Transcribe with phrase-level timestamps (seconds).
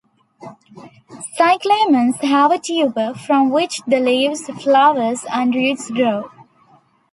[1.37, 6.31] Cyclamens have a tuber, from which the leaves, flowers and roots grow.